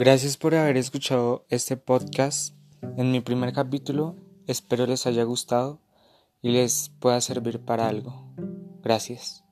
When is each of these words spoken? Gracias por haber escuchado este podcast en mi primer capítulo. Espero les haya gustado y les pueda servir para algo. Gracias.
Gracias 0.00 0.36
por 0.36 0.54
haber 0.54 0.76
escuchado 0.76 1.44
este 1.48 1.76
podcast 1.76 2.54
en 2.96 3.10
mi 3.10 3.20
primer 3.20 3.52
capítulo. 3.52 4.14
Espero 4.46 4.86
les 4.86 5.08
haya 5.08 5.24
gustado 5.24 5.80
y 6.40 6.52
les 6.52 6.92
pueda 7.00 7.20
servir 7.20 7.58
para 7.58 7.88
algo. 7.88 8.32
Gracias. 8.80 9.42